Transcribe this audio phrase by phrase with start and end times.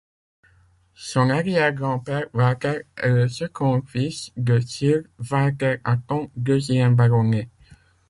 [0.95, 7.51] Son arrière-grand-père, Walter, est le second fils de Sir Walter Acton, deuxième baronnet.